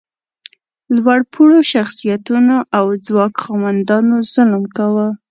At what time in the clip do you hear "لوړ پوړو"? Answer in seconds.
0.95-1.59